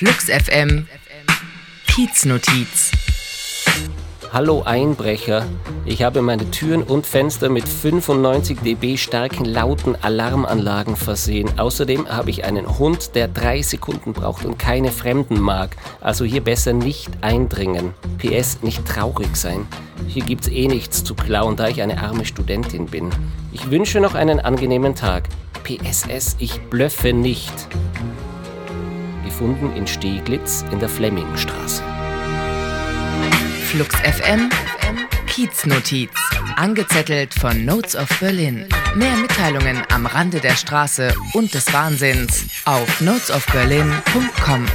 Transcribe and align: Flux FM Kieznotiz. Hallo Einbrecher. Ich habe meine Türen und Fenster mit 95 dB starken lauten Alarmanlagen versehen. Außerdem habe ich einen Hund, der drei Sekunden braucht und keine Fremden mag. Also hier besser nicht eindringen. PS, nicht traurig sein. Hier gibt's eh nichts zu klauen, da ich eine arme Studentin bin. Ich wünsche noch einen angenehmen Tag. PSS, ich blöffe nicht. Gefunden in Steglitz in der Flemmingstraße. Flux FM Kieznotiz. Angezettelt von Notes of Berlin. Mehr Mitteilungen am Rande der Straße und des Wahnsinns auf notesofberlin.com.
Flux 0.00 0.30
FM 0.30 0.86
Kieznotiz. 1.86 2.90
Hallo 4.32 4.62
Einbrecher. 4.62 5.44
Ich 5.84 6.02
habe 6.02 6.22
meine 6.22 6.50
Türen 6.50 6.82
und 6.82 7.06
Fenster 7.06 7.50
mit 7.50 7.68
95 7.68 8.60
dB 8.60 8.96
starken 8.96 9.44
lauten 9.44 9.96
Alarmanlagen 10.00 10.96
versehen. 10.96 11.58
Außerdem 11.58 12.08
habe 12.08 12.30
ich 12.30 12.44
einen 12.44 12.78
Hund, 12.78 13.14
der 13.14 13.28
drei 13.28 13.60
Sekunden 13.60 14.14
braucht 14.14 14.46
und 14.46 14.58
keine 14.58 14.90
Fremden 14.90 15.38
mag. 15.38 15.76
Also 16.00 16.24
hier 16.24 16.42
besser 16.42 16.72
nicht 16.72 17.10
eindringen. 17.20 17.92
PS, 18.16 18.62
nicht 18.62 18.86
traurig 18.86 19.36
sein. 19.36 19.66
Hier 20.08 20.24
gibt's 20.24 20.48
eh 20.48 20.66
nichts 20.66 21.04
zu 21.04 21.14
klauen, 21.14 21.56
da 21.56 21.68
ich 21.68 21.82
eine 21.82 22.02
arme 22.02 22.24
Studentin 22.24 22.86
bin. 22.86 23.10
Ich 23.52 23.70
wünsche 23.70 24.00
noch 24.00 24.14
einen 24.14 24.40
angenehmen 24.40 24.94
Tag. 24.94 25.24
PSS, 25.62 26.36
ich 26.38 26.58
blöffe 26.70 27.12
nicht. 27.12 27.52
Gefunden 29.40 29.74
in 29.74 29.86
Steglitz 29.86 30.66
in 30.70 30.80
der 30.80 30.88
Flemmingstraße. 30.90 31.82
Flux 33.64 33.94
FM 33.94 34.50
Kieznotiz. 35.26 36.10
Angezettelt 36.56 37.32
von 37.32 37.64
Notes 37.64 37.96
of 37.96 38.06
Berlin. 38.20 38.68
Mehr 38.96 39.16
Mitteilungen 39.16 39.82
am 39.94 40.04
Rande 40.04 40.40
der 40.40 40.56
Straße 40.56 41.14
und 41.32 41.54
des 41.54 41.72
Wahnsinns 41.72 42.44
auf 42.66 43.00
notesofberlin.com. 43.00 44.66